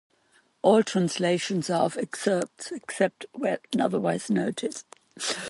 All 0.63 0.81
translations 0.81 1.69
are 1.69 1.83
of 1.85 1.95
excerpts 1.95 2.71
except 2.71 3.27
where 3.33 3.59
otherwise 3.79 4.31
noted. 4.31 4.81